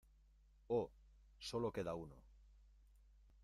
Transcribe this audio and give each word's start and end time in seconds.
¡Oh! 0.67 0.89
Sólo 1.37 1.71
queda 1.71 1.93
uno. 1.93 2.15